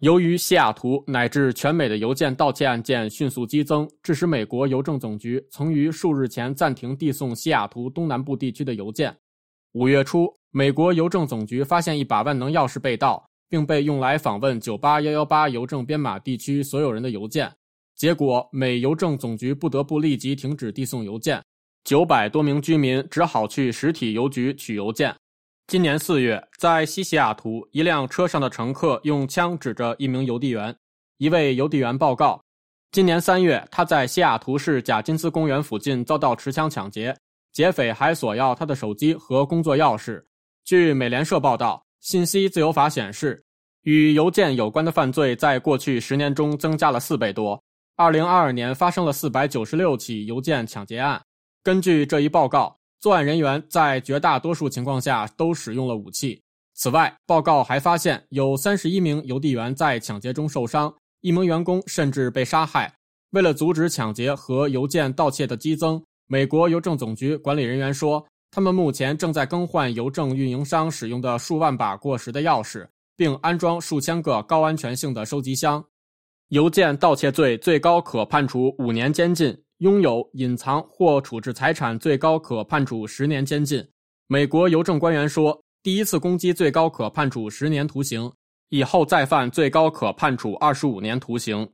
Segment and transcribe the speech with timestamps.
[0.00, 9.12] 由于西雅图乃至全美的邮件盗窃案件迅速激增，致使美国邮政总局曾于数日前暂停递送西雅图东南部地区的邮件。
[9.72, 17.52] 五月初，美国邮政总局发现一把万能钥匙被盗，并被用来访问九八幺幺八邮政编码地区所有人的邮件。
[17.96, 21.42] 结果，美邮政总局不得不立即停止递送邮件，
[21.82, 25.12] 九百多名居民只好去实体邮局取邮件。
[25.68, 30.74] 今年四月，在西西雅图，一辆车上的乘客用枪指着一名邮递员。
[31.18, 32.42] 一位邮递员报告，
[32.90, 37.14] 今年三月，他在西雅图市贾金斯公园附近遭到持枪抢劫，
[37.52, 40.24] 劫匪还索要他的手机和工作钥匙。
[40.64, 43.44] 据美联社报道，信息自由法显示，
[43.82, 47.62] 与邮件有关的犯罪在过去十年中增加了四倍多。
[47.94, 51.20] 二零二二年发生了四百九十六起邮件抢劫案。
[51.62, 52.77] 根据这一报告。
[53.00, 56.42] 作案人员在绝大多数情况下都使用了武器。
[56.74, 62.92] 此外，报告还发现有三十一名邮递员在抢劫中受伤，一名员工甚至被杀害。
[63.30, 75.84] 为了阻止抢劫和邮件盗窃的激增，美国邮政总局管理人员说，他们目前正在更换邮政运营商使用的数万把过时的钥匙，并安装数千个高安全性的收集箱。
[76.48, 79.62] 邮件盗窃罪最高可判处五年监禁。
[79.78, 83.86] 拥有、隐藏或处置财产，最高可判处十年监禁。
[84.26, 88.32] 美国邮政官员说，第一次攻击最高可判处十年徒刑，
[88.70, 91.68] 以后再犯最高可判处二十五年徒刑。